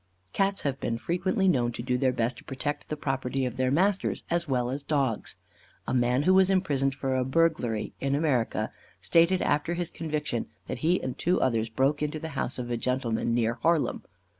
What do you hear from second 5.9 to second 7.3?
man who was imprisoned for a